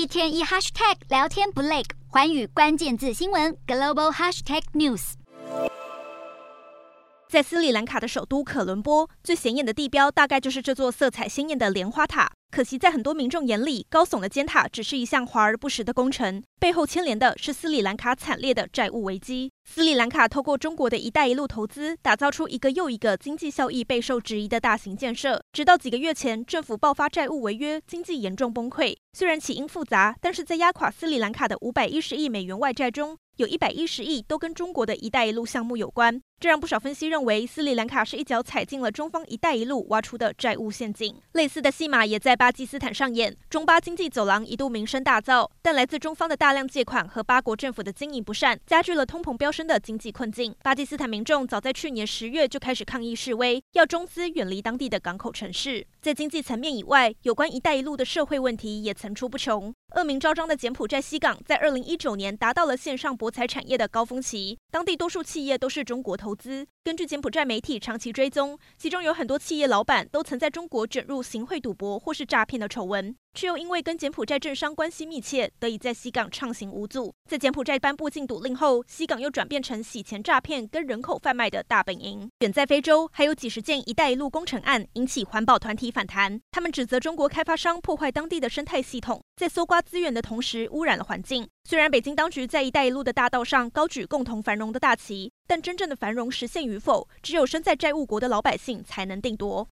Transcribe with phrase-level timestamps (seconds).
[0.00, 5.12] 一天一 hashtag 聊天不累，环宇关键字新闻 global hashtag news。
[7.28, 12.32] 在斯里兰卡的首都可伦坡，最显眼的地标大概就是这座色彩鲜艳的莲花塔。
[12.50, 19.50] 可惜，在很多民众眼里，高耸的尖塔只是一项华而不实的工程，背后牵连的是斯里兰卡惨烈的债务危机。
[19.64, 28.94] 斯里兰卡透过中国的一带一路投资，打造出一个又一个经济效益备受质疑的大型建设，直到几个月前，政府爆发债务违约，经济严重崩溃。
[29.14, 36.20] 虽然起因复杂，但是在压垮斯里兰卡的五百一十亿美元外债中，有一百一十亿都跟中国的一带一路项目有关。
[36.38, 41.14] 这让不少分析认为，斯里兰卡是一脚踩进了中方“一带一路”挖出的债务陷阱。
[41.32, 50.52] 类似的戏码也在巴基斯坦上演，中巴经济走廊一度名声大噪，但来自中方的大大量借款和巴国政府的经营不善，加剧了通膨飙升的经济困境。
[50.64, 55.86] 巴基斯坦民众早在去年十月就开始抗议示威，要中资远离当地的港口城市。
[56.02, 59.72] 在经济层面以外，有关“一带一路”的社会问题也层出不穷。
[59.94, 66.66] 恶名昭彰的柬埔寨西港，在二零一九年达到了线上博彩产业的高峰期，当地多数企业都是中国投资。
[66.82, 73.14] 根据柬埔寨媒体长期追踪，其中有很多企业老板都曾在中国卷入行贿赌博或是诈骗的丑闻。
[73.32, 77.12] 却又因为跟柬埔寨政商关系密切，得以在西港畅行无阻。
[77.28, 82.30] 在柬埔寨颁布禁赌令后，西港又转变成洗钱诈骗跟人口贩卖的大本营。
[82.38, 91.46] 远在非洲，还有几十件“一带一路”工程案引起环保团体反弹，他们指责中国开发商破坏当地的生态系统，在搜刮资源的同时污染了环境。
[91.64, 99.68] 虽然北京当局在“一带一路”的大道上高举共同繁荣的大旗，但真正的繁荣实现与否，只有身在债务国的老百姓才能定夺。